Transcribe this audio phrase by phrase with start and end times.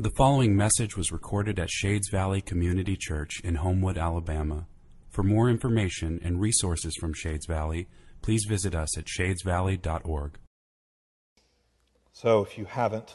[0.00, 4.66] The following message was recorded at Shades Valley Community Church in Homewood, Alabama.
[5.10, 7.86] For more information and resources from Shades Valley,
[8.22, 10.38] please visit us at shadesvalley.org.
[12.14, 13.12] So, if you haven't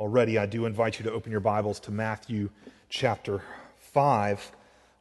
[0.00, 2.48] already, I do invite you to open your Bibles to Matthew
[2.88, 3.42] chapter
[3.92, 4.50] 5.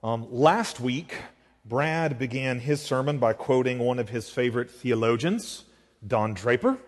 [0.03, 1.15] Um, last week,
[1.63, 5.63] Brad began his sermon by quoting one of his favorite theologians,
[6.05, 6.79] Don Draper.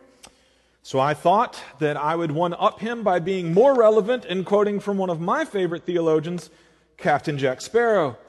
[0.85, 4.79] So I thought that I would one up him by being more relevant in quoting
[4.79, 6.51] from one of my favorite theologians,
[6.95, 8.19] Captain Jack Sparrow,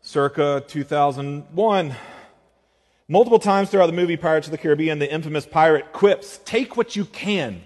[0.00, 1.96] circa 2001.
[3.08, 6.94] Multiple times throughout the movie Pirates of the Caribbean, the infamous pirate quips, Take what
[6.94, 7.62] you can,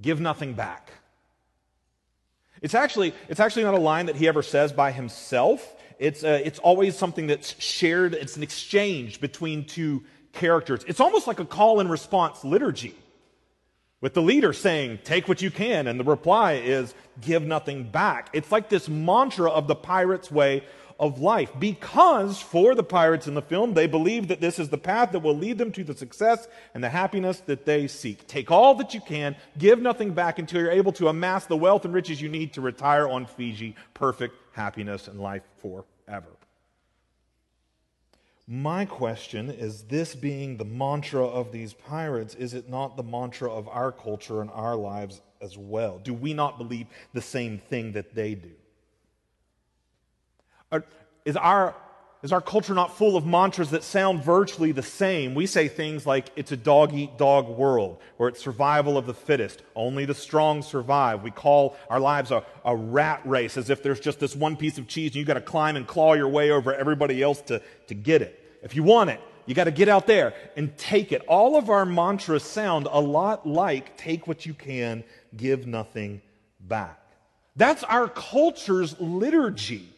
[0.00, 0.92] give nothing back.
[2.60, 5.74] It's actually, it's actually not a line that he ever says by himself.
[5.98, 10.84] It's, uh, it's always something that's shared, it's an exchange between two characters.
[10.86, 12.94] It's almost like a call and response liturgy,
[14.00, 18.30] with the leader saying, Take what you can, and the reply is, Give nothing back.
[18.32, 20.64] It's like this mantra of the pirate's way
[21.02, 24.78] of life because for the pirates in the film, they believe that this is the
[24.78, 28.26] path that will lead them to the success and the happiness that they seek.
[28.28, 31.84] Take all that you can, give nothing back until you're able to amass the wealth
[31.84, 33.74] and riches you need to retire on Fiji.
[33.94, 36.28] Perfect happiness and life forever.
[38.46, 43.52] My question is this being the mantra of these pirates, is it not the mantra
[43.52, 45.98] of our culture and our lives as well?
[45.98, 48.50] Do we not believe the same thing that they do?
[51.24, 51.76] is our,
[52.22, 55.34] is our culture not full of mantras that sound virtually the same?
[55.34, 59.14] We say things like it's a dog eat dog world, or it's survival of the
[59.14, 61.24] fittest, only the strong survive.
[61.24, 64.78] We call our lives a, a rat race as if there's just this one piece
[64.78, 67.60] of cheese and you've got to climb and claw your way over everybody else to,
[67.88, 68.38] to get it.
[68.62, 71.22] If you want it, you got to get out there and take it.
[71.26, 75.02] All of our mantras sound a lot like take what you can,
[75.36, 76.22] give nothing
[76.60, 77.00] back.
[77.56, 79.91] That's our culture's liturgy.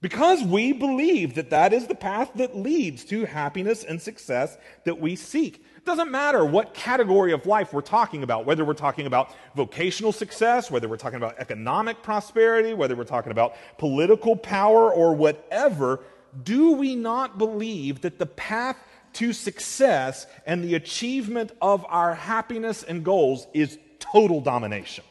[0.00, 5.00] Because we believe that that is the path that leads to happiness and success that
[5.00, 5.56] we seek.
[5.76, 10.12] It doesn't matter what category of life we're talking about, whether we're talking about vocational
[10.12, 16.00] success, whether we're talking about economic prosperity, whether we're talking about political power or whatever.
[16.44, 18.76] Do we not believe that the path
[19.14, 25.02] to success and the achievement of our happiness and goals is total domination?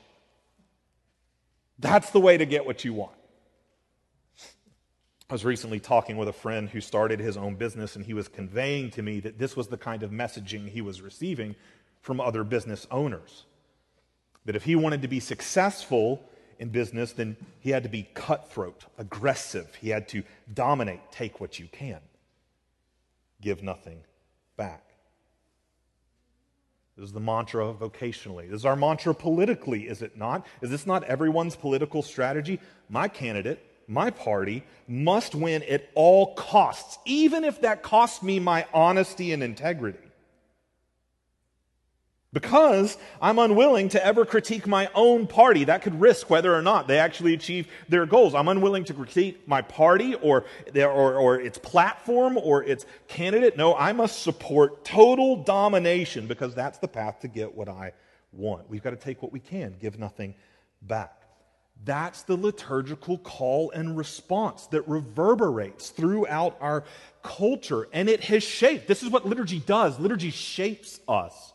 [1.78, 3.17] That's the way to get what you want.
[5.30, 8.30] I was recently talking with a friend who started his own business, and he was
[8.30, 11.56] conveying to me that this was the kind of messaging he was receiving
[12.02, 13.44] from other business owners.
[14.46, 16.24] That if he wanted to be successful
[16.60, 19.76] in business, then he had to be cutthroat, aggressive.
[19.76, 20.24] He had to
[20.54, 22.00] dominate, take what you can,
[23.42, 24.04] give nothing
[24.56, 24.82] back.
[26.96, 28.50] This is the mantra vocationally.
[28.50, 30.48] This is our mantra politically, is it not?
[30.62, 32.62] Is this not everyone's political strategy?
[32.90, 38.66] My candidate my party must win at all costs, even if that costs me my
[38.74, 40.00] honesty and integrity.
[42.34, 45.64] Because I'm unwilling to ever critique my own party.
[45.64, 48.36] That could risk whether or not they actually achieve their goals.
[48.36, 50.44] I'm unwilling to critique my party or,
[50.76, 53.56] or, or its platform or its candidate.
[53.56, 57.94] No, I must support total domination because that's the path to get what I
[58.34, 58.70] want.
[58.70, 60.36] We've got to take what we can, give nothing
[60.82, 61.27] back.
[61.86, 66.84] That's the liturgical call and response that reverberates throughout our
[67.24, 67.88] culture.
[67.94, 68.88] And it has shaped.
[68.88, 71.54] This is what liturgy does liturgy shapes us.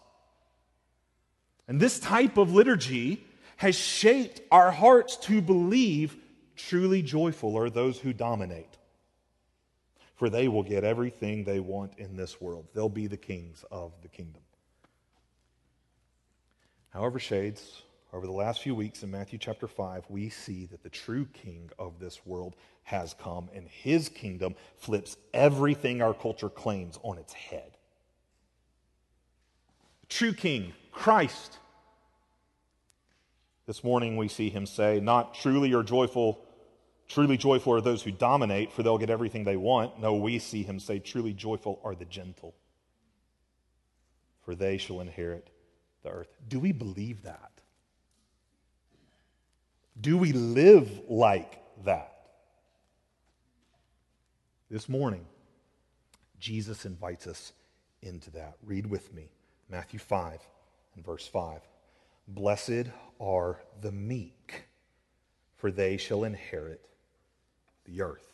[1.69, 3.25] And this type of liturgy
[3.57, 6.17] has shaped our hearts to believe
[6.57, 8.79] truly joyful are those who dominate.
[10.15, 12.69] For they will get everything they want in this world.
[12.75, 14.43] They'll be the kings of the kingdom.
[16.91, 20.91] However, shades, over the last few weeks in Matthew chapter 5, we see that the
[20.91, 26.99] true king of this world has come, and his kingdom flips everything our culture claims
[27.03, 27.79] on its head.
[30.03, 31.59] The true king, Christ.
[33.67, 36.45] This morning we see him say, Not truly or joyful,
[37.09, 39.99] truly joyful are those who dominate, for they'll get everything they want.
[40.01, 42.55] No, we see him say, Truly joyful are the gentle,
[44.45, 45.49] for they shall inherit
[46.03, 46.29] the earth.
[46.47, 47.52] Do we believe that?
[50.01, 52.13] Do we live like that?
[54.71, 55.27] This morning,
[56.41, 57.53] Jesus invites us
[58.01, 58.55] into that.
[58.65, 59.31] Read with me
[59.69, 60.41] Matthew 5
[60.97, 61.61] and verse 5.
[62.29, 62.87] Blessed
[63.21, 64.65] are the meek,
[65.57, 66.89] for they shall inherit
[67.85, 68.33] the earth.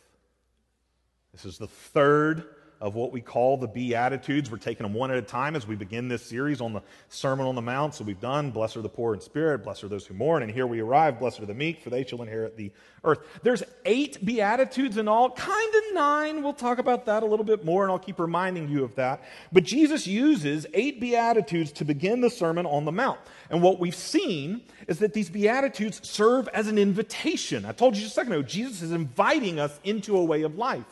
[1.33, 2.45] This is the third
[2.81, 4.51] of what we call the Beatitudes.
[4.51, 7.47] We're taking them one at a time as we begin this series on the Sermon
[7.47, 7.95] on the Mount.
[7.95, 10.53] So we've done, Blessed are the poor in spirit, blessed are those who mourn, and
[10.53, 12.71] here we arrive, Blessed are the meek, for they shall inherit the
[13.05, 13.19] earth.
[13.43, 16.43] There's eight Beatitudes in all, kind of nine.
[16.43, 19.23] We'll talk about that a little bit more, and I'll keep reminding you of that.
[19.53, 23.19] But Jesus uses eight Beatitudes to begin the Sermon on the Mount.
[23.51, 27.65] And what we've seen is that these Beatitudes serve as an invitation.
[27.65, 30.57] I told you just a second ago, Jesus is inviting us into a way of
[30.57, 30.85] life.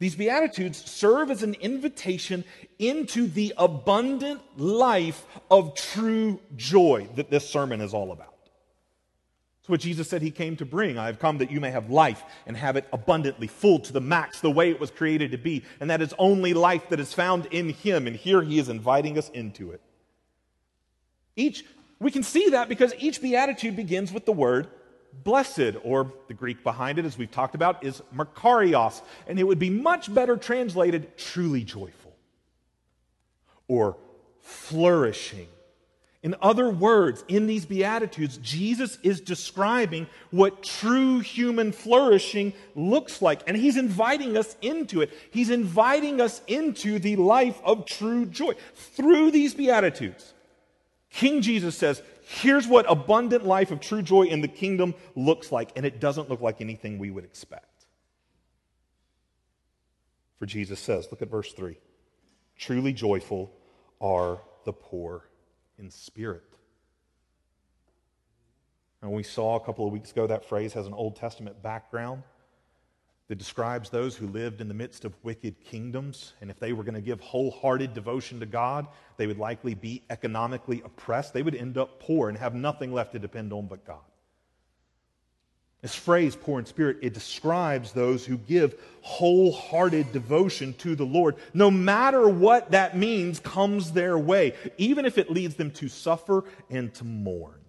[0.00, 2.42] These Beatitudes serve as an invitation
[2.78, 8.34] into the abundant life of true joy that this sermon is all about.
[9.60, 10.96] It's what Jesus said he came to bring.
[10.96, 14.00] I have come that you may have life and have it abundantly, full to the
[14.00, 15.64] max, the way it was created to be.
[15.80, 18.06] And that is only life that is found in him.
[18.06, 19.82] And here he is inviting us into it.
[21.36, 21.62] Each,
[21.98, 24.68] we can see that because each beatitude begins with the word
[25.12, 29.58] blessed, or the Greek behind it, as we've talked about, is makarios, and it would
[29.58, 32.16] be much better translated truly joyful
[33.68, 33.96] or
[34.40, 35.48] flourishing.
[36.22, 43.42] In other words, in these Beatitudes, Jesus is describing what true human flourishing looks like,
[43.46, 45.10] and he's inviting us into it.
[45.30, 50.34] He's inviting us into the life of true joy through these Beatitudes.
[51.08, 55.72] King Jesus says, Here's what abundant life of true joy in the kingdom looks like,
[55.74, 57.86] and it doesn't look like anything we would expect.
[60.38, 61.76] For Jesus says, look at verse 3
[62.56, 63.52] truly joyful
[64.00, 65.24] are the poor
[65.76, 66.44] in spirit.
[69.02, 72.22] And we saw a couple of weeks ago that phrase has an Old Testament background
[73.30, 76.32] that describes those who lived in the midst of wicked kingdoms.
[76.40, 78.88] And if they were going to give wholehearted devotion to God,
[79.18, 81.32] they would likely be economically oppressed.
[81.32, 84.00] They would end up poor and have nothing left to depend on but God.
[85.80, 91.36] This phrase, poor in spirit, it describes those who give wholehearted devotion to the Lord.
[91.54, 96.42] No matter what that means comes their way, even if it leads them to suffer
[96.68, 97.60] and to mourn.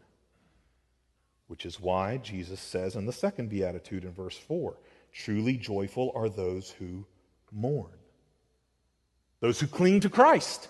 [1.45, 4.75] Which is why Jesus says in the second beatitude in verse 4
[5.11, 7.05] Truly joyful are those who
[7.51, 7.91] mourn,
[9.39, 10.69] those who cling to Christ,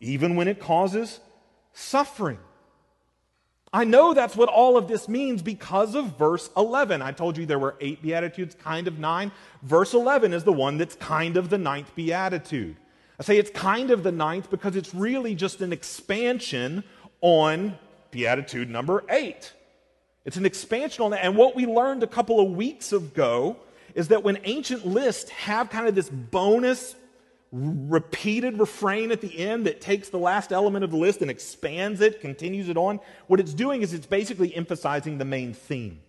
[0.00, 1.20] even when it causes
[1.72, 2.38] suffering.
[3.72, 7.02] I know that's what all of this means because of verse 11.
[7.02, 9.32] I told you there were eight Beatitudes, kind of nine.
[9.62, 12.76] Verse 11 is the one that's kind of the ninth Beatitude.
[13.18, 16.84] I say it's kind of the ninth because it's really just an expansion
[17.20, 17.76] on
[18.12, 19.52] Beatitude number eight.
[20.24, 21.24] It's an expansion on that.
[21.24, 23.56] And what we learned a couple of weeks ago
[23.94, 26.96] is that when ancient lists have kind of this bonus
[27.52, 32.00] repeated refrain at the end that takes the last element of the list and expands
[32.00, 32.98] it, continues it on,
[33.28, 36.00] what it's doing is it's basically emphasizing the main theme.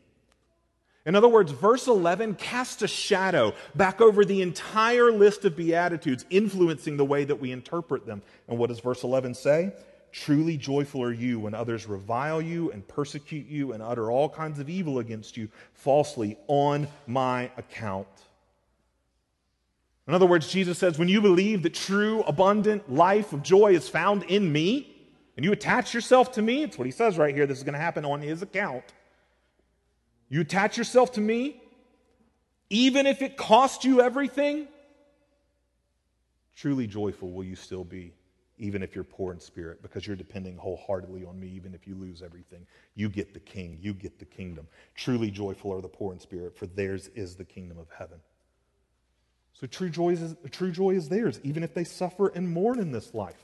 [1.05, 6.25] In other words, verse 11 casts a shadow back over the entire list of Beatitudes,
[6.31, 8.23] influencing the way that we interpret them.
[8.47, 9.71] And what does verse 11 say?
[10.15, 14.59] Truly joyful are you when others revile you and persecute you and utter all kinds
[14.59, 18.07] of evil against you falsely on my account.
[20.07, 23.89] In other words, Jesus says, when you believe that true, abundant life of joy is
[23.89, 24.89] found in me,
[25.35, 27.45] and you attach yourself to me, it's what he says right here.
[27.45, 28.85] This is going to happen on his account.
[30.29, 31.61] You attach yourself to me,
[32.69, 34.69] even if it costs you everything,
[36.55, 38.13] truly joyful will you still be
[38.57, 41.95] even if you're poor in spirit, because you're depending wholeheartedly on me, even if you
[41.95, 42.65] lose everything.
[42.95, 44.67] You get the king, you get the kingdom.
[44.95, 48.19] Truly joyful are the poor in spirit, for theirs is the kingdom of heaven.
[49.53, 52.91] So true joy is, true joy is theirs, even if they suffer and mourn in
[52.91, 53.43] this life.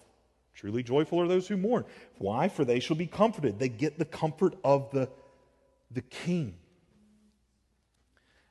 [0.54, 1.86] Truly joyful are those who mourn.
[2.18, 2.50] Why?
[2.50, 3.60] For they shall be comforted.
[3.60, 5.10] They get the comfort of the,
[5.90, 6.56] the king.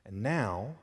[0.05, 0.75] And now,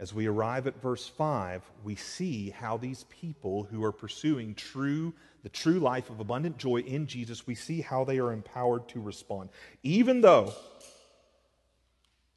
[0.00, 5.14] as we arrive at verse 5, we see how these people who are pursuing true
[5.44, 9.00] the true life of abundant joy in Jesus, we see how they are empowered to
[9.00, 9.50] respond.
[9.82, 10.54] Even though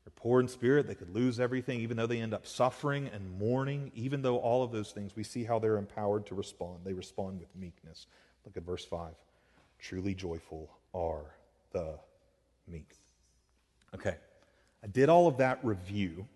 [0.04, 3.40] they're poor in spirit, they could lose everything, even though they end up suffering and
[3.40, 6.80] mourning, even though all of those things, we see how they're empowered to respond.
[6.84, 8.08] They respond with meekness.
[8.46, 9.14] Look at verse 5.
[9.80, 11.34] Truly joyful are
[11.72, 11.98] the
[12.68, 12.92] meek.
[13.96, 14.18] Okay,
[14.84, 16.28] I did all of that review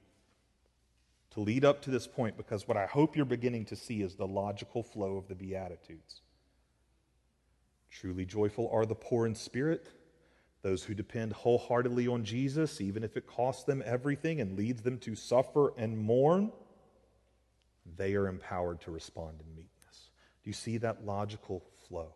[1.31, 4.15] to lead up to this point because what I hope you're beginning to see is
[4.15, 6.21] the logical flow of the Beatitudes.
[7.89, 9.87] Truly joyful are the poor in spirit,
[10.61, 14.97] those who depend wholeheartedly on Jesus, even if it costs them everything and leads them
[14.99, 16.51] to suffer and mourn.
[17.97, 20.09] They are empowered to respond in meekness.
[20.43, 22.13] Do you see that logical flow?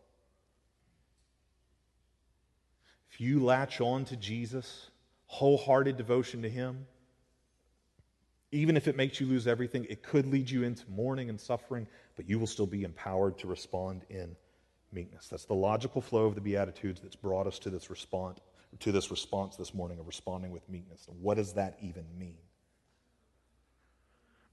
[3.11, 4.91] If you latch on to Jesus,
[5.27, 6.85] wholehearted devotion to Him,
[8.55, 11.85] Even if it makes you lose everything, it could lead you into mourning and suffering,
[12.15, 14.35] but you will still be empowered to respond in
[14.93, 15.27] meekness.
[15.27, 18.39] That's the logical flow of the Beatitudes that's brought us to this response,
[18.79, 21.05] to this response this morning of responding with meekness.
[21.21, 22.37] What does that even mean?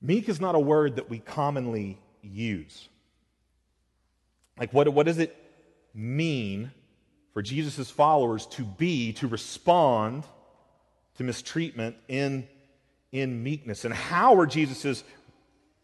[0.01, 2.89] Meek is not a word that we commonly use.
[4.59, 5.37] Like, what, what does it
[5.95, 6.73] mean
[7.33, 10.25] for Jesus' followers to be, to respond
[11.15, 12.49] to mistreatment in,
[13.13, 13.85] in meekness?
[13.85, 15.05] And how are Jesus'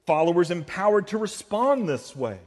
[0.07, 2.41] followers empowered to respond this way?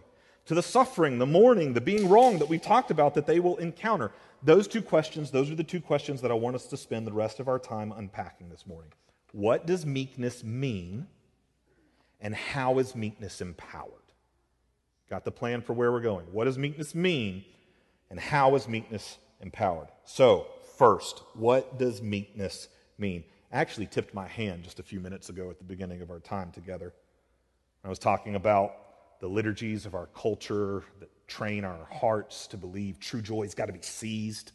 [0.48, 3.58] To the suffering, the mourning, the being wrong that we talked about that they will
[3.58, 4.12] encounter.
[4.44, 7.14] Those two questions, those are the two questions that I want us to spend the
[7.14, 8.92] rest of our time unpacking this morning.
[9.32, 11.08] What does meekness mean?
[12.22, 13.90] and how is meekness empowered?
[15.10, 16.28] Got the plan for where we're going.
[16.32, 17.44] What does meekness mean,
[18.10, 19.88] and how is meekness empowered?
[20.06, 20.48] So,
[20.78, 23.24] first, what does meekness mean?
[23.52, 26.52] Actually tipped my hand just a few minutes ago at the beginning of our time
[26.52, 26.94] together.
[27.84, 33.00] I was talking about the liturgies of our culture that train our hearts to believe
[33.00, 34.52] true joy has got to be seized,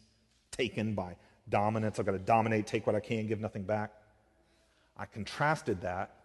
[0.51, 1.15] taken by
[1.49, 1.99] dominance.
[1.99, 3.91] I've got to dominate, take what I can, give nothing back.
[4.97, 6.15] I contrasted that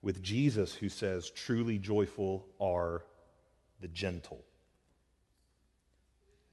[0.00, 3.02] with Jesus, who says, Truly joyful are
[3.80, 4.44] the gentle.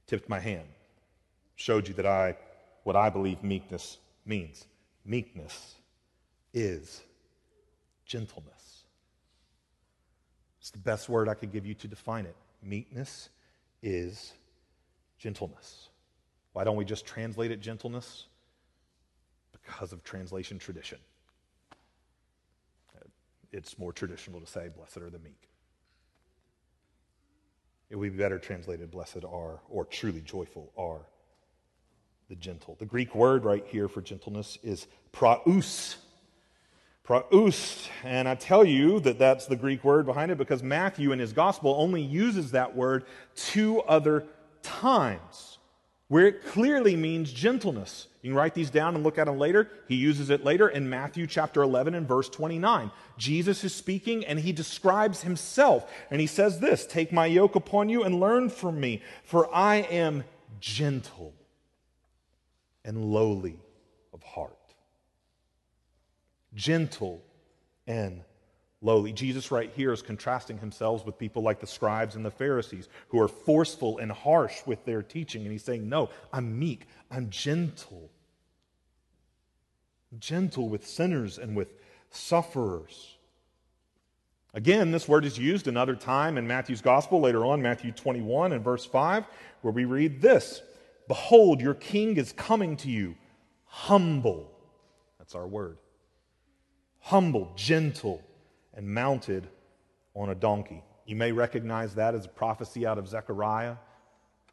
[0.06, 0.66] Tipped my hand,
[1.54, 2.36] showed you that I,
[2.82, 4.66] what I believe meekness means.
[5.04, 5.74] Meekness
[6.52, 7.02] is
[8.04, 8.84] gentleness.
[10.60, 12.36] It's the best word I could give you to define it.
[12.62, 13.30] Meekness
[13.82, 14.32] is
[15.18, 15.88] gentleness.
[16.52, 18.26] Why don't we just translate it gentleness?
[19.52, 20.98] Because of translation tradition
[23.52, 25.48] it's more traditional to say, Blessed are the meek.
[27.88, 31.00] It would be better translated, Blessed are, or truly joyful are
[32.30, 32.76] the gentle.
[32.78, 35.96] The Greek word right here for gentleness is praus.
[37.02, 37.88] Praus.
[38.04, 41.32] And I tell you that that's the Greek word behind it because Matthew in his
[41.32, 44.26] gospel only uses that word two other
[44.62, 45.58] times
[46.06, 48.06] where it clearly means gentleness.
[48.22, 49.68] You can write these down and look at them later.
[49.88, 52.92] He uses it later in Matthew chapter 11 and verse 29.
[53.18, 55.90] Jesus is speaking and he describes himself.
[56.12, 59.78] And he says this Take my yoke upon you and learn from me, for I
[59.78, 60.22] am
[60.60, 61.34] gentle
[62.84, 63.58] and lowly
[64.12, 64.56] of heart.
[66.54, 67.22] Gentle
[67.86, 68.22] and
[68.82, 69.12] lowly.
[69.12, 73.20] Jesus, right here, is contrasting himself with people like the scribes and the Pharisees who
[73.20, 75.42] are forceful and harsh with their teaching.
[75.42, 78.10] And he's saying, No, I'm meek, I'm gentle.
[80.18, 81.72] Gentle with sinners and with
[82.10, 83.16] sufferers.
[84.52, 88.64] Again, this word is used another time in Matthew's gospel, later on, Matthew 21 and
[88.64, 89.24] verse 5,
[89.62, 90.60] where we read this
[91.10, 93.16] Behold, your king is coming to you,
[93.64, 94.48] humble.
[95.18, 95.78] That's our word.
[97.00, 98.22] Humble, gentle
[98.74, 99.48] and mounted
[100.14, 100.84] on a donkey.
[101.06, 103.74] You may recognize that as a prophecy out of Zechariah.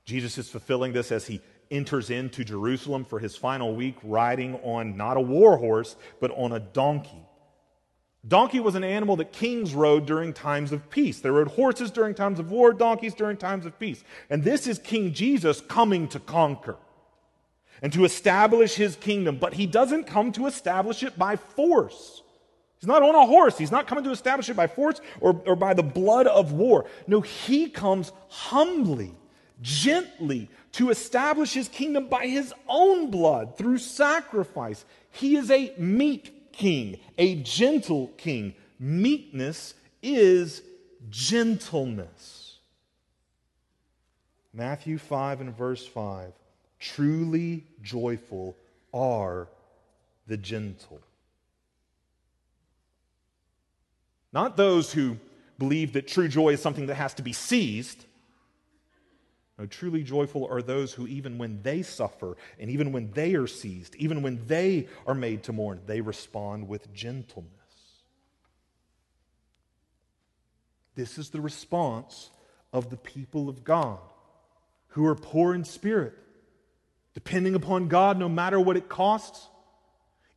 [0.04, 4.98] Jesus is fulfilling this as he enters into Jerusalem for his final week, riding on
[4.98, 7.27] not a war horse, but on a donkey.
[8.28, 11.20] Donkey was an animal that kings rode during times of peace.
[11.20, 14.04] They rode horses during times of war, donkeys during times of peace.
[14.30, 16.76] And this is King Jesus coming to conquer
[17.82, 19.38] and to establish his kingdom.
[19.38, 22.22] But he doesn't come to establish it by force.
[22.80, 23.58] He's not on a horse.
[23.58, 26.86] He's not coming to establish it by force or, or by the blood of war.
[27.08, 29.16] No, he comes humbly,
[29.62, 34.86] gently to establish his kingdom by his own blood through sacrifice.
[35.12, 38.54] He is a meek king, a gentle king.
[38.80, 40.62] Meekness is
[41.10, 42.58] gentleness.
[44.54, 46.34] Matthew 5 and verse 5
[46.80, 48.56] truly joyful
[48.94, 49.48] are
[50.28, 51.02] the gentle.
[54.34, 55.18] Not those who
[55.58, 58.06] believe that true joy is something that has to be seized.
[59.58, 63.48] No, truly joyful are those who, even when they suffer and even when they are
[63.48, 67.52] seized, even when they are made to mourn, they respond with gentleness.
[70.94, 72.30] This is the response
[72.72, 74.00] of the people of God
[74.90, 76.14] who are poor in spirit,
[77.14, 79.48] depending upon God no matter what it costs,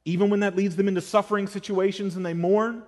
[0.05, 2.83] even when that leads them into suffering situations and they mourn.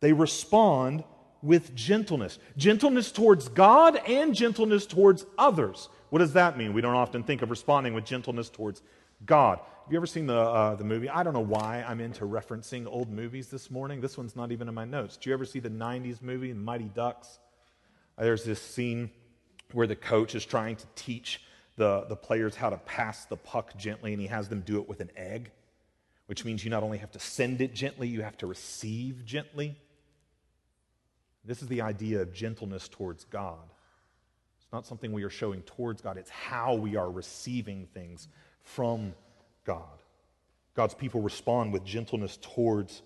[0.00, 1.04] They respond
[1.46, 2.38] with gentleness.
[2.56, 5.88] Gentleness towards God and gentleness towards others.
[6.10, 6.72] What does that mean?
[6.72, 8.82] We don't often think of responding with gentleness towards
[9.24, 9.58] God.
[9.58, 11.08] Have you ever seen the, uh, the movie?
[11.08, 14.00] I don't know why I'm into referencing old movies this morning.
[14.00, 15.16] This one's not even in my notes.
[15.16, 17.38] Do you ever see the 90s movie, Mighty Ducks?
[18.18, 19.10] There's this scene
[19.72, 21.40] where the coach is trying to teach
[21.76, 24.88] the, the players how to pass the puck gently, and he has them do it
[24.88, 25.50] with an egg
[26.26, 29.76] which means you not only have to send it gently, you have to receive gently.
[31.46, 33.70] This is the idea of gentleness towards God.
[34.58, 38.28] It's not something we are showing towards God, it's how we are receiving things
[38.62, 39.14] from
[39.64, 40.02] God.
[40.74, 43.02] God's people respond with gentleness towards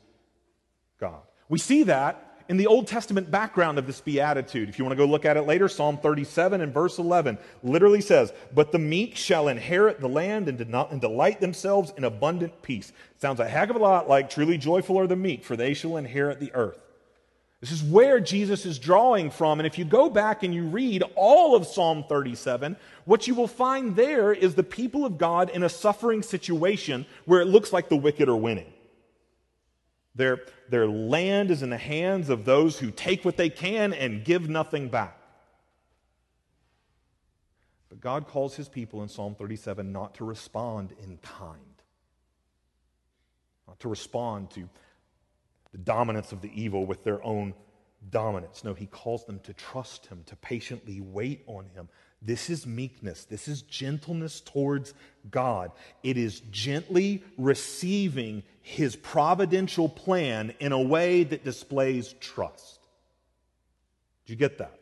[0.99, 1.21] God.
[1.49, 4.69] We see that in the Old Testament background of this beatitude.
[4.69, 8.01] If you want to go look at it later, Psalm 37 and verse 11 literally
[8.01, 12.93] says, But the meek shall inherit the land and, and delight themselves in abundant peace.
[13.19, 15.97] Sounds a heck of a lot like truly joyful are the meek, for they shall
[15.97, 16.90] inherit the earth.
[17.61, 19.61] This is where Jesus is drawing from.
[19.61, 22.75] And if you go back and you read all of Psalm 37,
[23.05, 27.41] what you will find there is the people of God in a suffering situation where
[27.43, 28.73] it looks like the wicked are winning.
[30.15, 30.41] Their,
[30.71, 34.49] their land is in the hands of those who take what they can and give
[34.49, 35.19] nothing back.
[37.91, 41.59] But God calls his people in Psalm 37 not to respond in kind,
[43.69, 44.69] not to respond to
[45.73, 47.55] the dominance of the evil with their own
[48.11, 48.65] dominance.
[48.65, 51.89] No, he calls them to trust him, to patiently wait on him,
[52.23, 53.25] this is meekness.
[53.25, 54.93] This is gentleness towards
[55.31, 55.73] God.
[56.03, 62.81] It is gently receiving his providential plan in a way that displays trust.
[64.27, 64.79] Do you get that?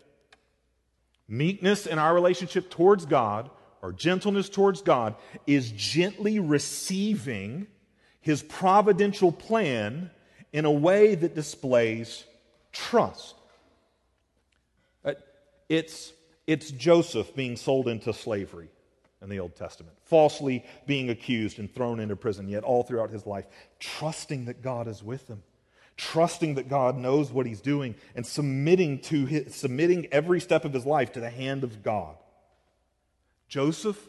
[1.29, 3.51] Meekness in our relationship towards God,
[3.83, 5.15] or gentleness towards God,
[5.47, 7.69] is gently receiving
[8.21, 10.11] his providential plan
[10.53, 12.25] in a way that displays
[12.73, 13.35] trust.
[15.05, 15.15] Uh,
[15.69, 16.13] it's
[16.47, 18.69] it's Joseph being sold into slavery
[19.21, 23.27] in the Old Testament, falsely being accused and thrown into prison, yet all throughout his
[23.27, 23.45] life,
[23.79, 25.43] trusting that God is with him,
[25.97, 30.73] trusting that God knows what he's doing, and submitting to his, submitting every step of
[30.73, 32.17] his life to the hand of God.
[33.49, 34.09] Joseph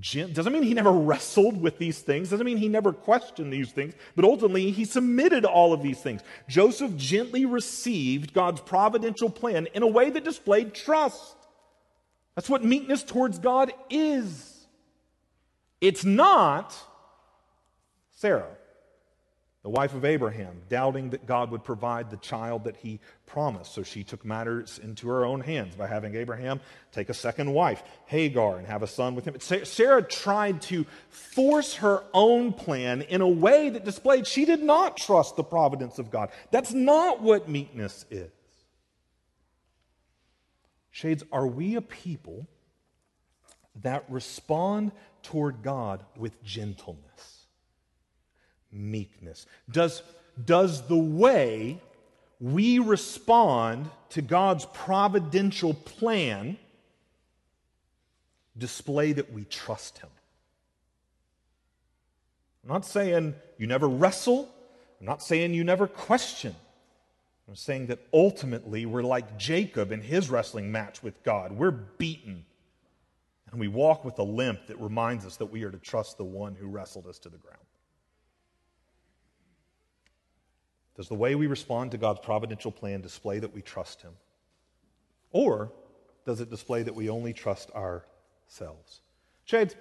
[0.00, 3.94] doesn't mean he never wrestled with these things, doesn't mean he never questioned these things,
[4.14, 6.22] but ultimately he submitted all of these things.
[6.48, 11.36] Joseph gently received God's providential plan in a way that displayed trust.
[12.34, 14.66] That's what meekness towards God is.
[15.80, 16.74] It's not
[18.18, 18.57] Sarah,
[19.68, 23.74] the wife of Abraham, doubting that God would provide the child that he promised.
[23.74, 27.82] So she took matters into her own hands by having Abraham take a second wife,
[28.06, 29.38] Hagar, and have a son with him.
[29.40, 34.96] Sarah tried to force her own plan in a way that displayed she did not
[34.96, 36.30] trust the providence of God.
[36.50, 38.30] That's not what meekness is.
[40.90, 42.46] Shades, are we a people
[43.82, 44.92] that respond
[45.22, 47.37] toward God with gentleness,
[48.72, 49.46] meekness?
[49.70, 50.02] Does,
[50.44, 51.80] does the way
[52.40, 56.58] we respond to God's providential plan
[58.56, 60.10] display that we trust Him?
[62.64, 64.48] I'm not saying you never wrestle.
[65.00, 66.54] I'm not saying you never question.
[67.48, 71.52] I'm saying that ultimately we're like Jacob in his wrestling match with God.
[71.52, 72.44] We're beaten.
[73.50, 76.24] And we walk with a limp that reminds us that we are to trust the
[76.24, 77.56] one who wrestled us to the ground.
[80.98, 84.12] Does the way we respond to God's providential plan display that we trust Him?
[85.32, 85.72] Or
[86.26, 89.00] does it display that we only trust ourselves?
[89.46, 89.74] Shades,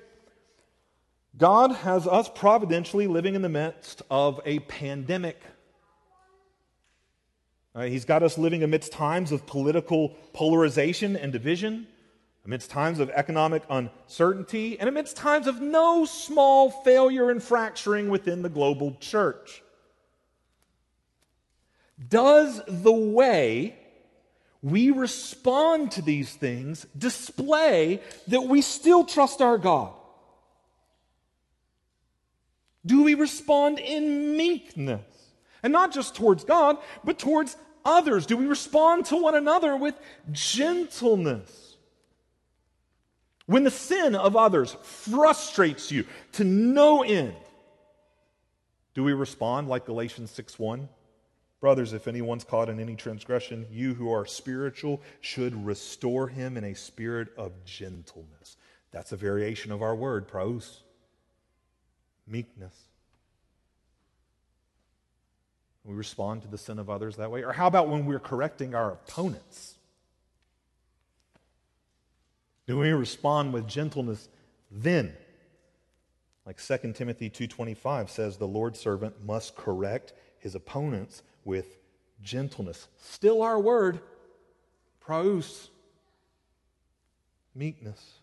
[1.38, 5.42] God has us providentially living in the midst of a pandemic
[7.78, 11.86] Right, he's got us living amidst times of political polarization and division,
[12.44, 18.42] amidst times of economic uncertainty, and amidst times of no small failure and fracturing within
[18.42, 19.62] the global church.
[22.06, 23.76] Does the way
[24.62, 29.94] we respond to these things display that we still trust our God?
[32.86, 35.02] Do we respond in meekness?
[35.64, 38.26] And not just towards God, but towards others?
[38.26, 39.96] Do we respond to one another with
[40.32, 41.78] gentleness?
[43.48, 47.34] When the sin of others frustrates you to no end,
[48.94, 50.90] do we respond like Galatians 6 1?
[51.60, 56.63] Brothers, if anyone's caught in any transgression, you who are spiritual should restore him in
[56.63, 58.58] a spirit of gentleness.
[58.91, 60.84] That's a variation of our word, praus,
[62.28, 62.76] meekness.
[65.84, 67.43] We respond to the sin of others that way.
[67.43, 69.76] Or how about when we're correcting our opponents?
[72.67, 74.28] Do we respond with gentleness
[74.70, 75.15] then?
[76.46, 81.78] Like 2 Timothy 2:25 says the Lord's servant must correct his opponents with
[82.22, 82.88] gentleness.
[82.98, 84.02] Still our word,
[85.00, 85.70] praus,
[87.56, 88.20] meekness.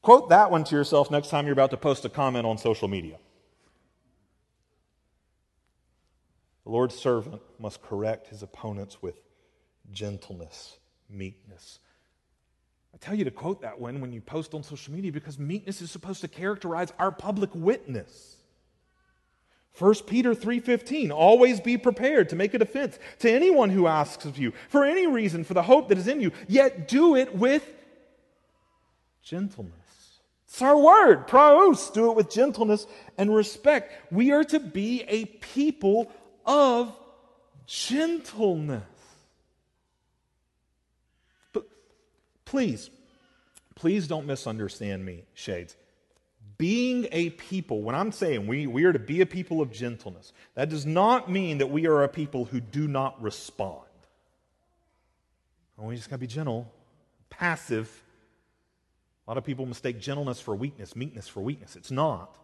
[0.00, 2.88] Quote that one to yourself next time you're about to post a comment on social
[2.88, 3.18] media.
[6.64, 9.20] The Lord's servant must correct his opponents with
[9.92, 10.78] gentleness,
[11.10, 11.80] meekness.
[12.94, 15.82] I tell you to quote that one when you post on social media because meekness
[15.82, 18.36] is supposed to characterize our public witness.
[19.78, 24.38] 1 Peter 3:15 Always be prepared to make a defense to anyone who asks of
[24.38, 27.68] you for any reason for the hope that is in you yet do it with
[29.22, 29.74] gentleness.
[30.46, 32.86] It's our word, praos, do it with gentleness
[33.18, 34.12] and respect.
[34.12, 36.12] We are to be a people
[36.46, 36.96] of
[37.66, 38.82] gentleness.
[41.52, 41.64] But
[42.44, 42.90] please,
[43.74, 45.74] please don't misunderstand me, Shades
[46.58, 50.32] being a people, when I'm saying we, we are to be a people of gentleness,
[50.54, 53.80] that does not mean that we are a people who do not respond.
[55.78, 56.70] Oh, we just got to be gentle,
[57.30, 58.02] passive.
[59.26, 61.76] A lot of people mistake gentleness for weakness, meekness for weakness.
[61.76, 62.38] It's not.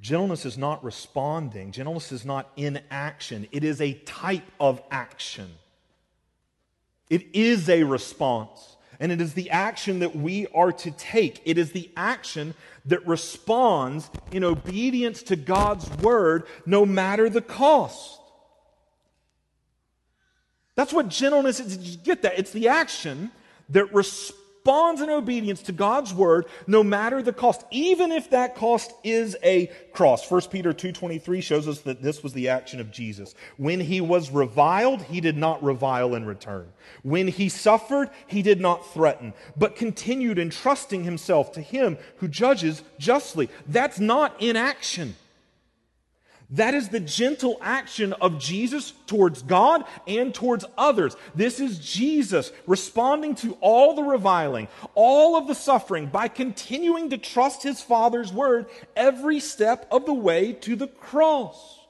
[0.00, 3.48] Gentleness is not responding, gentleness is not inaction.
[3.50, 5.50] It is a type of action,
[7.08, 8.75] it is a response.
[8.98, 11.42] And it is the action that we are to take.
[11.44, 12.54] It is the action
[12.86, 18.20] that responds in obedience to God's word, no matter the cost.
[20.76, 21.76] That's what gentleness is.
[21.76, 22.38] Did you get that?
[22.38, 23.30] It's the action
[23.70, 28.56] that responds responds in obedience to God's word no matter the cost, even if that
[28.56, 30.28] cost is a cross.
[30.28, 33.36] 1 Peter 2.23 shows us that this was the action of Jesus.
[33.58, 36.72] When he was reviled, he did not revile in return.
[37.04, 42.82] When he suffered, he did not threaten, but continued entrusting himself to him who judges
[42.98, 43.48] justly.
[43.68, 45.14] That's not inaction.
[46.50, 51.16] That is the gentle action of Jesus towards God and towards others.
[51.34, 57.18] This is Jesus responding to all the reviling, all of the suffering by continuing to
[57.18, 61.80] trust his Father's word every step of the way to the cross.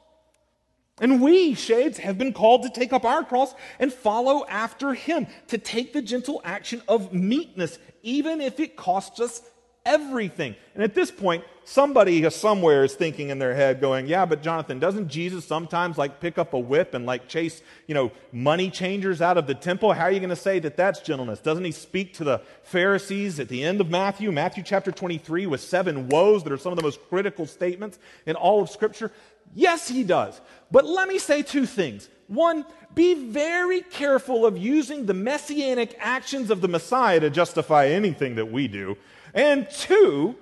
[0.99, 5.27] And we, shades, have been called to take up our cross and follow after him,
[5.49, 9.43] to take the gentle action of meekness, even if it costs us
[9.87, 10.55] everything.
[10.75, 14.79] And at this point, somebody somewhere is thinking in their head, going, Yeah, but Jonathan,
[14.79, 19.23] doesn't Jesus sometimes like pick up a whip and like chase, you know, money changers
[19.23, 19.93] out of the temple?
[19.95, 21.41] How are you going to say that that's gentleness?
[21.41, 25.63] Doesn't he speak to the Pharisees at the end of Matthew, Matthew chapter 23, with
[25.63, 29.13] seven woes that are some of the most critical statements in all of Scripture?
[29.55, 30.41] Yes, he does.
[30.71, 32.11] But let me say two things.
[32.27, 38.35] One, be very careful of using the messianic actions of the Messiah to justify anything
[38.35, 38.97] that we do.
[39.37, 40.35] And two,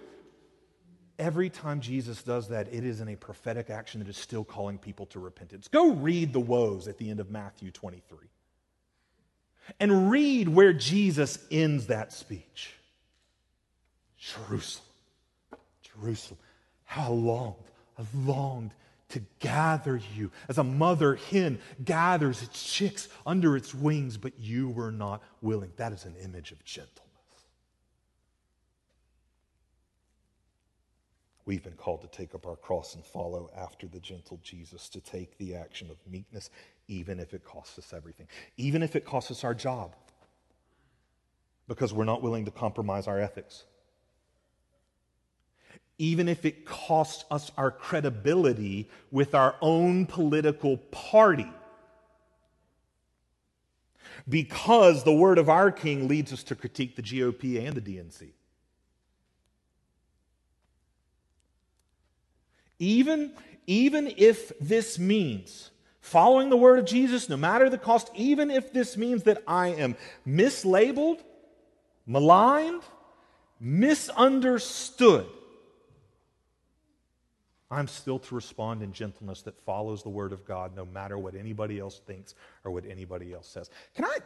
[1.19, 4.79] every time Jesus does that, it is in a prophetic action that is still calling
[4.79, 5.67] people to repentance.
[5.67, 8.19] Go read the woes at the end of Matthew 23
[9.81, 12.73] and read where Jesus ends that speech.
[14.17, 14.87] Jerusalem,
[15.83, 16.39] Jerusalem,
[16.85, 17.57] how longed,
[17.99, 18.75] I've longed
[19.11, 24.71] to gather you as a mother hen gathers its chicks under its wings, but you
[24.71, 25.73] were not willing.
[25.77, 27.04] That is an image of gentleness.
[31.47, 35.01] We've been called to take up our cross and follow after the gentle Jesus, to
[35.01, 36.49] take the action of meekness,
[36.89, 39.95] even if it costs us everything, even if it costs us our job,
[41.69, 43.65] because we're not willing to compromise our ethics,
[45.99, 51.51] even if it costs us our credibility with our own political party.
[54.29, 58.31] Because the word of our king leads us to critique the GOP and the DNC.
[62.79, 63.33] Even,
[63.67, 68.73] even if this means following the word of Jesus, no matter the cost, even if
[68.73, 71.21] this means that I am mislabeled,
[72.07, 72.83] maligned,
[73.59, 75.27] misunderstood,
[77.71, 81.35] I'm still to respond in gentleness that follows the word of God, no matter what
[81.35, 82.35] anybody else thinks
[82.65, 83.71] or what anybody else says.
[83.95, 84.19] Can I,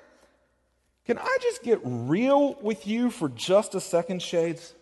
[1.07, 4.75] can I just get real with you for just a second, Shades?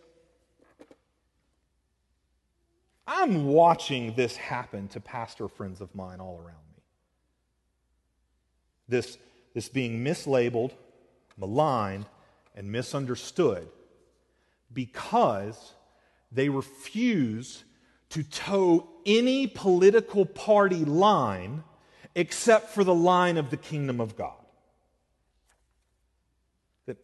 [3.07, 6.83] I'm watching this happen to pastor friends of mine all around me.
[8.89, 9.19] This,
[9.55, 10.73] this being mislabeled,
[11.37, 12.07] maligned,
[12.55, 13.69] and misunderstood
[14.73, 15.75] because
[16.33, 17.65] they refuse
[18.11, 21.63] to toe any political party line
[22.15, 24.33] except for the line of the kingdom of God.
[26.87, 26.97] That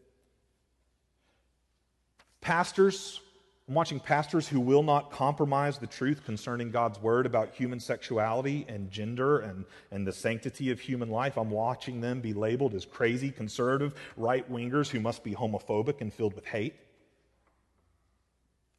[2.41, 3.21] pastors
[3.69, 8.67] I'm watching pastors who will not compromise the truth concerning God's word about human sexuality
[8.69, 11.39] and gender and, and the sanctity of human life.
[11.39, 16.13] I'm watching them be labeled as crazy, conservative, right wingers who must be homophobic and
[16.13, 16.75] filled with hate.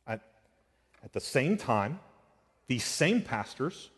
[0.05, 0.21] At,
[1.01, 1.99] at the same time,
[2.67, 3.89] these same pastors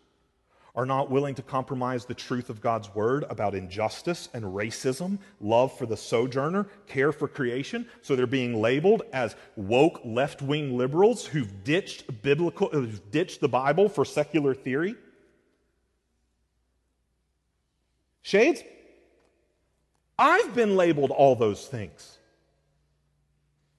[0.75, 5.75] are not willing to compromise the truth of God's word about injustice and racism, love
[5.77, 7.88] for the sojourner, care for creation.
[8.01, 13.49] So they're being labeled as woke left wing liberals who've ditched, biblical, who've ditched the
[13.49, 14.95] Bible for secular theory.
[18.21, 18.63] Shades,
[20.17, 22.17] I've been labeled all those things.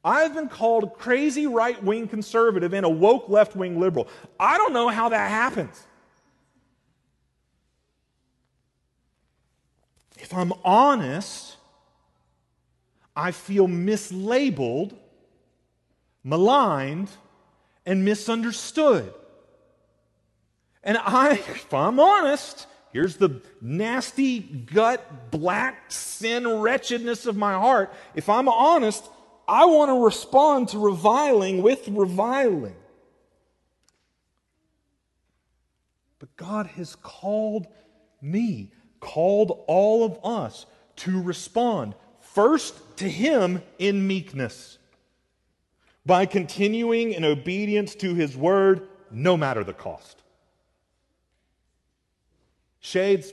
[0.05, 4.07] I've been called crazy right wing conservative and a woke left wing liberal.
[4.39, 5.85] I don't know how that happens.
[10.27, 11.57] If I'm honest,
[13.15, 14.93] I feel mislabeled,
[16.25, 17.11] maligned,
[17.87, 19.15] and misunderstood.
[20.83, 27.95] And I, if I'm honest, here's the nasty gut, black sin wretchedness of my heart.
[28.17, 29.09] If I'm honest,
[29.47, 32.75] I want to respond to reviling with reviling.
[36.19, 37.69] But God has called
[38.21, 38.73] me
[39.07, 40.67] called all of us
[40.97, 44.79] to respond first to Him in meekness
[46.05, 50.23] by continuing in obedience to His word, no matter the cost.
[52.81, 53.33] Shades,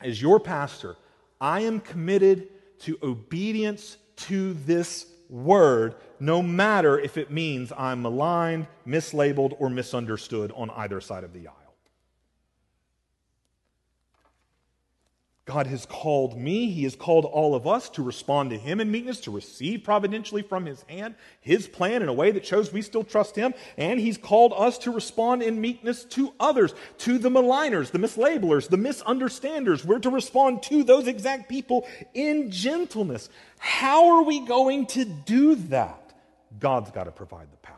[0.00, 0.96] as your pastor,
[1.40, 2.48] I am committed
[2.80, 3.96] to obedience
[4.28, 11.00] to this word, no matter if it means I'm maligned, mislabeled, or misunderstood on either
[11.00, 11.65] side of the aisle.
[15.46, 18.90] God has called me, He has called all of us to respond to Him in
[18.90, 22.82] meekness, to receive providentially from His hand His plan in a way that shows we
[22.82, 23.54] still trust Him.
[23.76, 28.68] And He's called us to respond in meekness to others, to the maligners, the mislabelers,
[28.68, 29.84] the misunderstanders.
[29.84, 33.28] We're to respond to those exact people in gentleness.
[33.60, 36.12] How are we going to do that?
[36.58, 37.76] God's got to provide the power.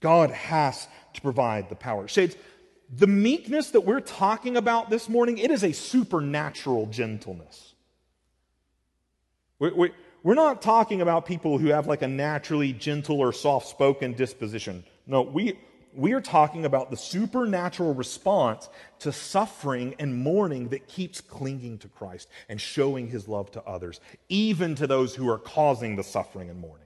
[0.00, 2.08] God has to provide the power.
[2.08, 2.36] Shades,
[2.94, 7.74] the meekness that we're talking about this morning, it is a supernatural gentleness.
[9.58, 9.90] We, we,
[10.22, 14.84] we're not talking about people who have like a naturally gentle or soft spoken disposition.
[15.06, 15.58] No, we,
[15.94, 18.68] we are talking about the supernatural response
[19.00, 24.00] to suffering and mourning that keeps clinging to Christ and showing his love to others,
[24.28, 26.85] even to those who are causing the suffering and mourning.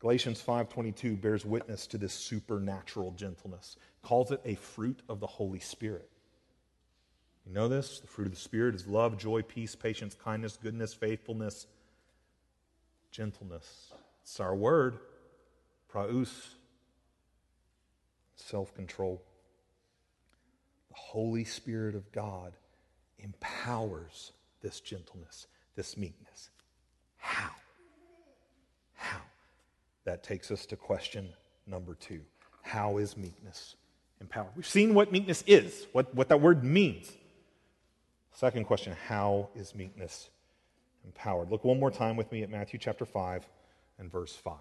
[0.00, 5.58] Galatians 5:22 bears witness to this supernatural gentleness calls it a fruit of the Holy
[5.58, 6.08] Spirit.
[7.44, 7.98] You know this?
[8.00, 11.66] The fruit of the Spirit is love, joy, peace, patience, kindness, goodness, faithfulness,
[13.10, 13.92] gentleness.
[14.22, 14.98] It's our word,
[15.88, 16.54] praus,
[18.36, 19.22] self control.
[20.90, 22.52] The Holy Spirit of God
[23.18, 26.50] empowers this gentleness, this meekness.
[27.16, 27.50] How?
[27.50, 27.57] How?
[30.08, 31.28] That takes us to question
[31.66, 32.22] number two
[32.62, 33.76] How is meekness
[34.22, 34.52] empowered.
[34.56, 37.12] We've seen what meekness is, what, what that word means.
[38.32, 40.30] Second question How is meekness
[41.04, 41.50] empowered?
[41.50, 43.46] Look one more time with me at Matthew chapter 5
[43.98, 44.56] and verse 5.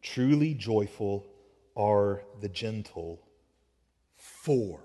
[0.00, 1.26] Truly joyful
[1.76, 3.20] are the gentle,
[4.16, 4.80] for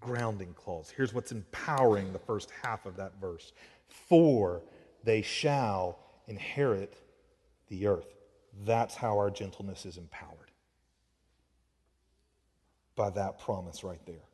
[0.00, 0.90] grounding clause.
[0.90, 3.52] Here's what's empowering the first half of that verse.
[3.86, 4.64] For
[5.04, 6.96] they shall inherit
[7.68, 8.14] the earth.
[8.64, 10.50] That's how our gentleness is empowered
[12.94, 14.24] by that promise right there.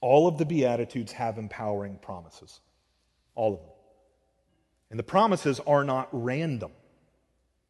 [0.00, 2.60] All of the Beatitudes have empowering promises.
[3.34, 3.70] All of them.
[4.90, 6.72] And the promises are not random,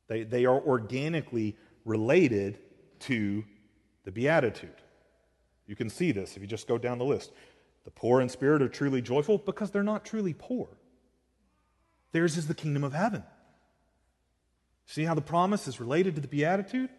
[0.09, 2.59] they, they are organically related
[3.01, 3.45] to
[4.05, 4.71] the Beatitude.
[5.67, 7.33] You can see this if you just go down the list.
[7.85, 10.69] The poor in spirit are truly joyful because they're not truly poor.
[12.13, 13.23] Theirs is the kingdom of heaven.
[14.87, 16.91] See how the promise is related to the Beatitude?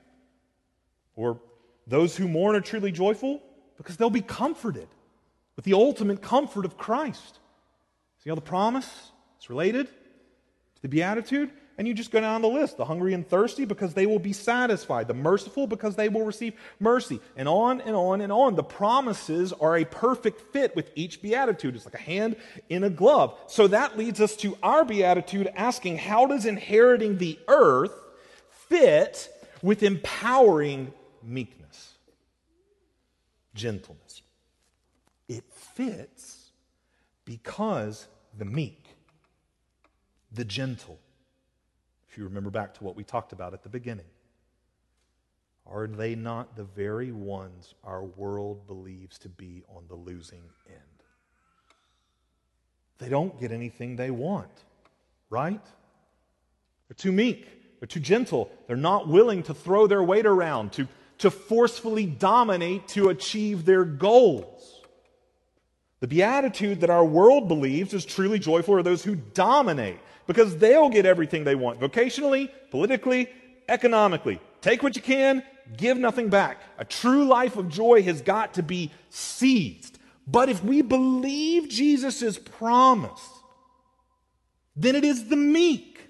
[1.16, 1.42] Or
[1.88, 3.42] those who mourn are truly joyful
[3.78, 4.88] because they'll be comforted
[5.56, 7.40] with the ultimate comfort of Christ.
[8.24, 11.52] See how the promise is related to the beatitude?
[11.78, 14.34] And you just go down the list the hungry and thirsty because they will be
[14.34, 18.56] satisfied, the merciful because they will receive mercy, and on and on and on.
[18.56, 21.76] The promises are a perfect fit with each beatitude.
[21.76, 22.36] It's like a hand
[22.70, 23.38] in a glove.
[23.48, 27.94] So that leads us to our beatitude asking how does inheriting the earth
[28.50, 29.30] fit
[29.62, 30.92] with empowering
[31.24, 31.94] meekness,
[33.54, 34.24] gentleness.
[35.30, 36.50] It fits
[37.24, 38.84] because the meek,
[40.32, 41.00] the gentle,
[42.18, 44.08] if you remember back to what we talked about at the beginning,
[45.68, 50.80] are they not the very ones our world believes to be on the losing end?
[52.98, 54.50] They don't get anything they want,
[55.30, 55.62] right?
[56.88, 57.80] They're too meek.
[57.80, 58.50] They're too gentle.
[58.66, 60.88] They're not willing to throw their weight around, to,
[61.20, 64.82] to forcefully dominate to achieve their goals.
[66.00, 70.90] The beatitude that our world believes is truly joyful are those who dominate because they'll
[70.90, 73.30] get everything they want vocationally, politically,
[73.68, 74.40] economically.
[74.62, 75.44] Take what you can,
[75.76, 76.62] give nothing back.
[76.78, 79.98] A true life of joy has got to be seized.
[80.28, 83.28] But if we believe Jesus' promise,
[84.76, 86.10] then it is the meek,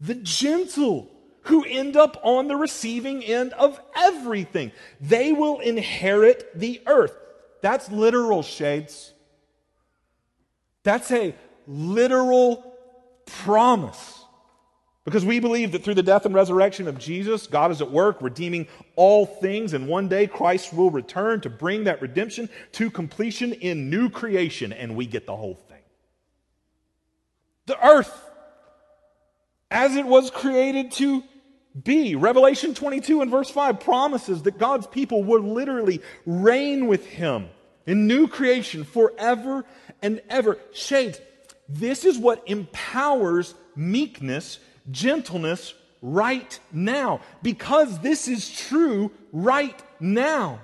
[0.00, 1.10] the gentle,
[1.42, 4.72] who end up on the receiving end of everything.
[5.00, 7.16] They will inherit the earth.
[7.62, 9.12] That's literal, shades.
[10.82, 11.36] That's a
[11.68, 12.75] literal
[13.26, 14.24] promise.
[15.04, 18.20] Because we believe that through the death and resurrection of Jesus, God is at work
[18.20, 23.52] redeeming all things, and one day Christ will return to bring that redemption to completion
[23.52, 25.82] in new creation, and we get the whole thing.
[27.66, 28.30] The earth,
[29.70, 31.22] as it was created to
[31.84, 32.16] be.
[32.16, 37.48] Revelation 22 and verse 5 promises that God's people will literally reign with Him
[37.86, 39.64] in new creation forever
[40.02, 40.58] and ever.
[40.72, 41.20] Shades,
[41.68, 44.58] this is what empowers meekness
[44.90, 50.60] gentleness right now because this is true right now.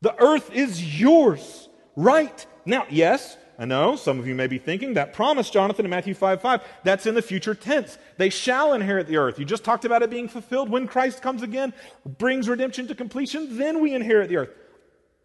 [0.00, 2.86] The earth is yours right now.
[2.90, 6.42] Yes, I know some of you may be thinking that promise, Jonathan, in Matthew 5
[6.42, 7.96] 5, that's in the future tense.
[8.18, 9.38] They shall inherit the earth.
[9.38, 11.72] You just talked about it being fulfilled when Christ comes again,
[12.04, 14.50] brings redemption to completion, then we inherit the earth.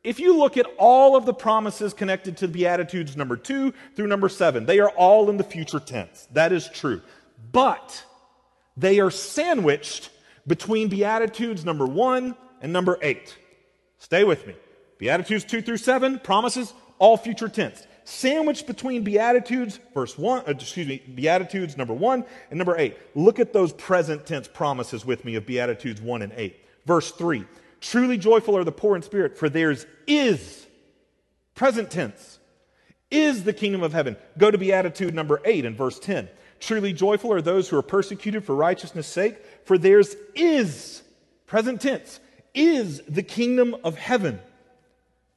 [0.04, 4.30] If you look at all of the promises connected to Beatitudes number two through number
[4.30, 6.28] seven, they are all in the future tense.
[6.32, 7.02] That is true
[7.52, 8.06] but
[8.78, 10.10] they are sandwiched
[10.48, 13.38] between Beatitudes number one and number eight.
[13.98, 14.56] Stay with me.
[14.98, 17.86] Beatitudes two through seven, promises, all future tense.
[18.04, 22.98] Sandwiched between Beatitudes, verse one, uh, excuse me, Beatitudes number one and number eight.
[23.16, 26.58] Look at those present tense promises with me of Beatitudes one and eight.
[26.86, 27.46] Verse three,
[27.82, 30.66] truly joyful are the poor in spirit, for theirs is,
[31.56, 32.40] present tense,
[33.10, 34.16] is the kingdom of heaven.
[34.38, 36.30] Go to Beatitude number eight in verse 10.
[36.60, 41.02] Truly joyful are those who are persecuted for righteousness' sake, for theirs is,
[41.48, 42.20] present tense,
[42.54, 44.40] is the kingdom of heaven.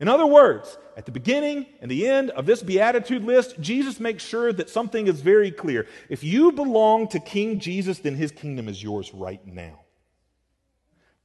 [0.00, 4.22] In other words, at the beginning and the end of this beatitude list, Jesus makes
[4.22, 5.86] sure that something is very clear.
[6.08, 9.83] If you belong to King Jesus, then his kingdom is yours right now.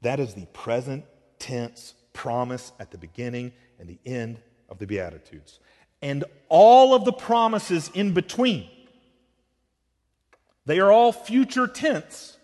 [0.02, 1.06] That is the present
[1.40, 5.60] tense promise at the beginning and the end of the Beatitudes.
[6.02, 8.70] And all of the promises in between
[10.70, 12.38] they are all future tense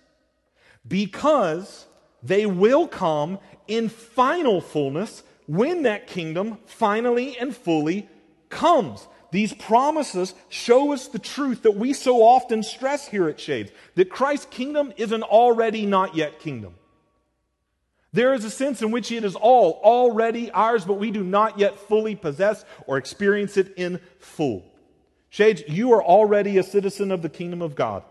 [0.87, 1.85] because
[2.23, 3.37] they will come
[3.67, 8.09] in final fullness when that kingdom finally and fully
[8.49, 9.07] comes.
[9.31, 14.09] These promises show us the truth that we so often stress here at Shades that
[14.09, 16.73] Christ's kingdom is an already not yet kingdom.
[18.15, 21.59] There is a sense in which it is all already ours, but we do not
[21.59, 24.63] yet fully possess or experience it in full.
[25.29, 28.03] Shades, you are already a citizen of the kingdom of God.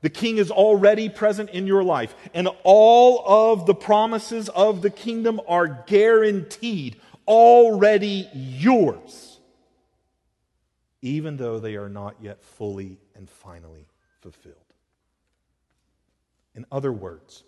[0.00, 4.88] The king is already present in your life, and all of the promises of the
[4.88, 9.40] kingdom are guaranteed, already yours,
[11.02, 13.88] even though they are not yet fully and finally
[14.22, 14.56] fulfilled.
[16.54, 17.44] In other words,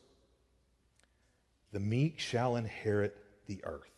[1.73, 3.93] the meek shall inherit the earth.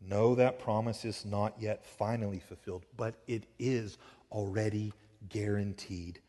[0.00, 3.98] No, that promise is not yet finally fulfilled, but it is
[4.30, 4.92] already
[5.28, 6.20] guaranteed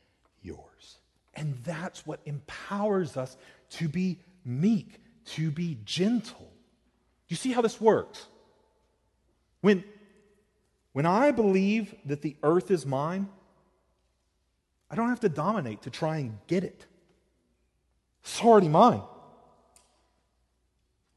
[0.42, 1.00] yours.
[1.36, 3.38] And that's what empowers us
[3.72, 6.52] to be meek, to be gentle.
[7.28, 8.28] Do you see how this works?
[9.62, 9.84] When,
[10.92, 13.28] when I believe that the earth is mine,
[14.92, 16.86] I don't have to dominate to try and get it.
[18.22, 19.02] It's already mine.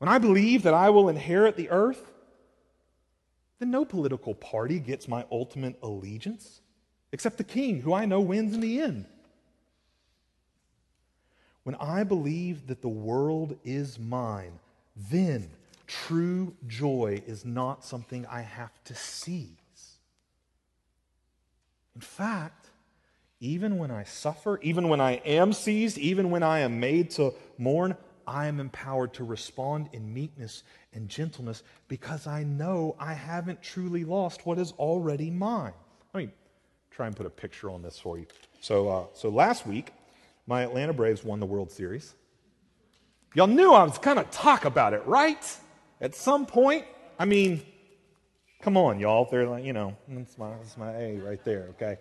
[0.07, 2.13] When I believe that I will inherit the earth,
[3.59, 6.61] then no political party gets my ultimate allegiance
[7.11, 9.07] except the king, who I know wins in the end.
[11.65, 14.61] When I believe that the world is mine,
[14.95, 15.51] then
[15.89, 19.99] true joy is not something I have to seize.
[21.97, 22.71] In fact,
[23.41, 27.35] even when I suffer, even when I am seized, even when I am made to
[27.59, 27.97] mourn,
[28.27, 30.63] I am empowered to respond in meekness
[30.93, 35.73] and gentleness because I know I haven't truly lost what is already mine.
[36.13, 36.31] Let me
[36.91, 38.27] try and put a picture on this for you.
[38.61, 39.93] So, uh, so last week,
[40.47, 42.15] my Atlanta Braves won the World Series.
[43.35, 45.57] Y'all knew I was going to talk about it, right?
[46.01, 46.85] At some point.
[47.19, 47.63] I mean,
[48.63, 49.29] come on, y'all.
[49.31, 51.99] They're like, you know, that's my, that's my A right there, okay?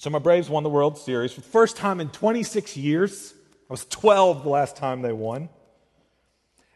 [0.00, 3.34] So my Braves won the World Series for the first time in 26 years.
[3.68, 5.50] I was 12 the last time they won.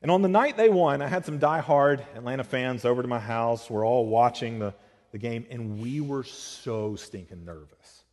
[0.02, 3.18] And on the night they won, I had some die-hard Atlanta fans over to my
[3.18, 3.70] house.
[3.70, 4.74] We're all watching the,
[5.10, 8.04] the game, and we were so stinking nervous.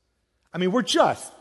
[0.54, 1.34] I mean, we're just,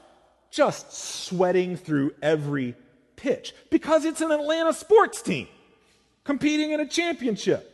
[0.51, 2.75] just sweating through every
[3.14, 5.47] pitch because it's an Atlanta sports team
[6.25, 7.73] competing in a championship.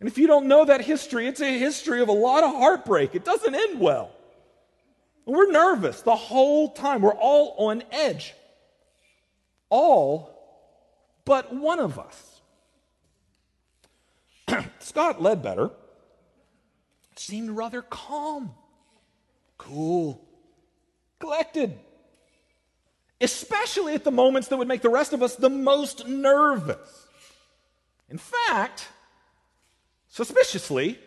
[0.00, 3.14] And if you don't know that history, it's a history of a lot of heartbreak.
[3.14, 4.12] It doesn't end well.
[5.26, 7.02] We're nervous the whole time.
[7.02, 8.34] We're all on edge.
[9.68, 10.40] All
[11.24, 12.40] but one of us.
[14.80, 15.70] Scott Ledbetter
[17.14, 18.52] seemed rather calm,
[19.58, 20.26] cool,
[21.20, 21.78] collected,
[23.20, 27.06] especially at the moments that would make the rest of us the most nervous.
[28.08, 28.88] In fact,
[30.08, 30.98] suspiciously,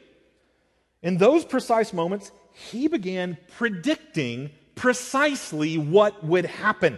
[1.01, 6.97] in those precise moments, he began predicting precisely what would happen.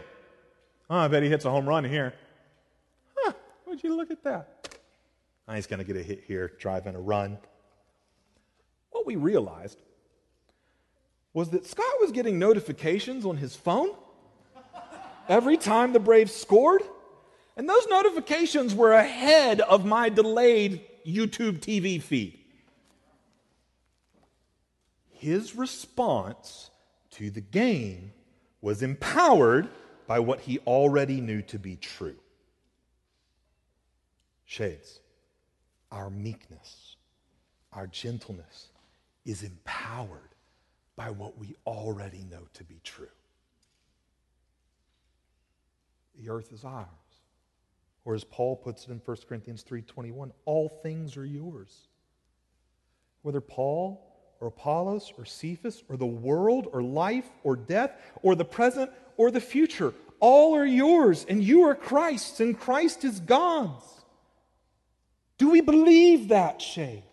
[0.90, 2.14] Oh, I bet he hits a home run here.
[3.16, 3.34] Huh,
[3.68, 4.78] would you look at that?
[5.48, 7.38] Oh, he's going to get a hit here, driving a run.
[8.92, 9.80] What we realized
[11.34, 13.90] was that Scott was getting notifications on his phone
[15.28, 16.82] every time the Braves scored.
[17.58, 22.45] And those notifications were ahead of my delayed YouTube TV feed
[25.16, 26.70] his response
[27.12, 28.12] to the game
[28.62, 29.70] was empowered
[30.08, 32.18] by what he already knew to be true.
[34.46, 35.00] Shades,
[35.92, 36.96] our meekness,
[37.74, 38.70] our gentleness
[39.26, 40.36] is empowered
[40.96, 43.08] by what we already know to be true.
[46.20, 46.88] The earth is ours.
[48.06, 51.88] Or as Paul puts it in 1 Corinthians 3:21, all things are yours.
[53.24, 54.05] Whether Paul
[54.40, 59.32] or Apollos or Cephas or the world or life or death or the present or
[59.32, 59.94] the future.
[60.20, 63.84] All are yours, and you are Christ's, and Christ is God's.
[65.38, 67.04] Do we believe that, Shades?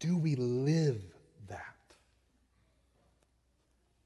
[0.00, 1.00] Do we live
[1.48, 1.76] that?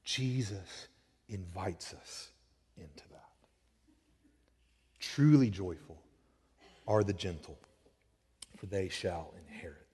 [0.03, 0.87] Jesus
[1.27, 2.29] invites us
[2.77, 3.31] into that.
[4.99, 5.97] Truly joyful
[6.87, 7.57] are the gentle,
[8.57, 9.86] for they shall inherit